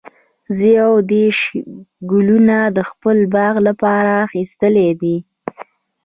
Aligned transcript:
زه 0.57 0.67
یو 0.79 0.93
دیرش 1.09 1.39
ګلونه 2.11 2.57
د 2.77 2.79
خپل 2.89 3.17
باغ 3.33 3.55
لپاره 3.67 4.11
اخیستي 4.27 4.83
دي. 5.01 5.17